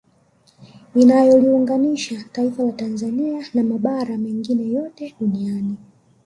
[0.95, 5.77] Inayoliunganisha taifa la Tanzania na mabara mengine yote duniani